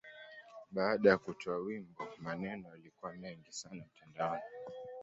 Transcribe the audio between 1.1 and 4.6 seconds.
kutoa wimbo, maneno yalikuwa mengi sana mtandaoni.